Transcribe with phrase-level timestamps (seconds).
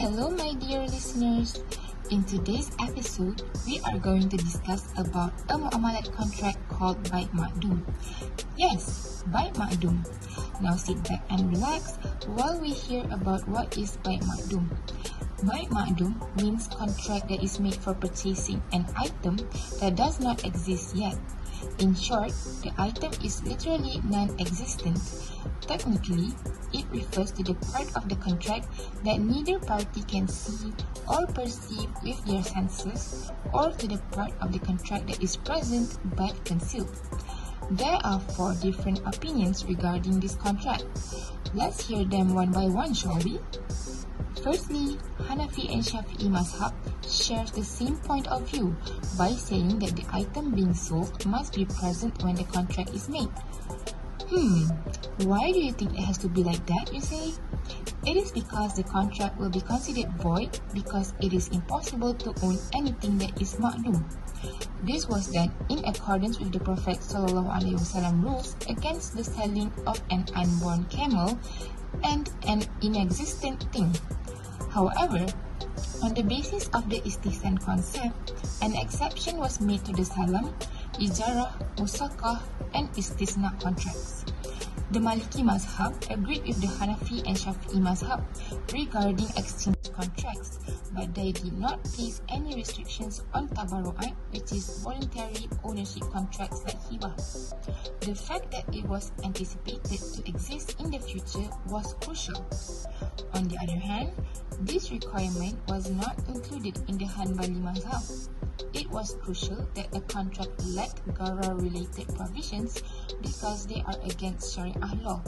[0.00, 1.60] Hello, my dear listeners.
[2.08, 7.84] In today's episode, we are going to discuss about a muamalat contract called Baik Makdum.
[8.56, 10.00] Yes, Baik Makdum.
[10.64, 12.00] Now sit back and relax
[12.32, 14.72] while we hear about what is Baik Makdum.
[15.44, 19.36] Baik Makdum means contract that is made for purchasing an item
[19.84, 21.20] that does not exist yet.
[21.78, 22.32] In short,
[22.62, 24.98] the item is literally non-existent.
[25.60, 26.32] Technically,
[26.72, 28.68] it refers to the part of the contract
[29.04, 30.72] that neither party can see
[31.08, 35.98] or perceive with their senses or to the part of the contract that is present
[36.16, 36.94] but concealed.
[37.70, 40.84] There are four different opinions regarding this contract.
[41.52, 43.40] Let's hear them one by one, shall we?
[44.42, 48.76] Firstly, Hanafi and Shafi'i Mazhab shares the same point of view
[49.18, 53.28] by saying that the item being sold must be present when the contract is made.
[54.30, 54.68] Hmm,
[55.26, 57.32] why do you think it has to be like that, you say?
[58.06, 62.56] It is because the contract will be considered void because it is impossible to own
[62.74, 64.04] anything that is ma'lum.
[64.82, 70.24] This was done in accordance with the Prophet ﷺ rules against the selling of an
[70.34, 71.38] unborn camel
[72.02, 73.94] and an inexistent thing.
[74.70, 75.26] However,
[76.02, 80.54] on the basis of the istihsan concept, an exception was made to the salam,
[80.96, 82.40] ijarah, musakah
[82.72, 84.24] and istisna contracts.
[84.90, 88.24] The Maliki Mazhab agreed with the Hanafi and Shafi'i Mazhab
[88.72, 90.58] regarding exchange contracts,
[90.92, 96.82] but they did not place any restrictions on tabaru'at, which is voluntary ownership contracts like
[96.90, 97.14] hibah.
[98.00, 102.44] The fact that it was anticipated to exist in the future was crucial.
[103.34, 104.10] On the other hand,
[104.62, 108.28] this requirement was not included in the Hanbali Mazhab.
[108.72, 112.82] It was crucial that a contract lacked Gharar-related provisions
[113.22, 115.22] because they are against Sharia law.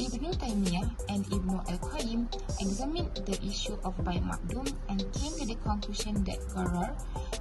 [0.00, 5.56] Ibn Taymiyyah and Ibn Al-Qayyim examined the issue of Bai Makdum and came to the
[5.56, 6.96] conclusion that Gharar,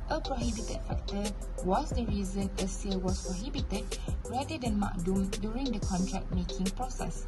[0.10, 1.24] a prohibited factor,
[1.64, 3.86] was the reason a sale was prohibited
[4.30, 7.28] rather than Makdum during the contract making process.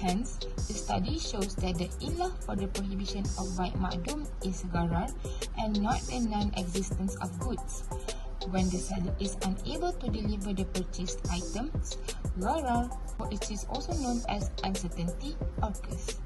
[0.00, 5.12] Hence, the study shows that the illah for the prohibition of Bai Makdum is Gharar
[5.58, 7.84] and not the non-existence of goods.
[8.50, 11.98] When the seller is unable to deliver the purchased items,
[12.38, 12.90] Gharar,
[13.30, 16.18] which is also known as uncertainty, occurs.